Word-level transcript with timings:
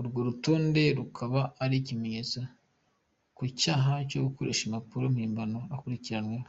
Urwo 0.00 0.18
rutonde 0.26 0.82
rukaba 0.98 1.40
ari 1.62 1.74
ikimenyetso 1.80 2.40
ku 3.36 3.42
cyaha 3.60 3.92
cyo 4.08 4.18
gukoresha 4.26 4.62
impapuro 4.64 5.04
mpimbano 5.14 5.58
akurikiranweho. 5.74 6.48